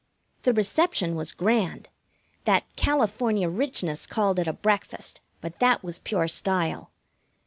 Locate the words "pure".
5.99-6.27